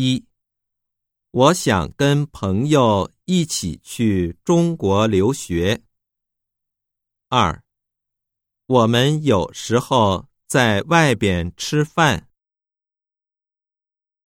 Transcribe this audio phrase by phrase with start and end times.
[0.00, 0.24] 一
[1.32, 5.82] 我想跟朋友一起去中国留学。
[7.28, 7.64] 二
[8.66, 12.27] 我们有时候在外边吃饭。